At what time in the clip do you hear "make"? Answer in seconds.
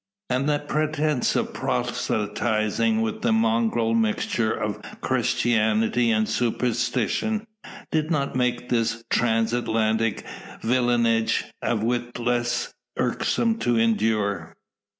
8.35-8.69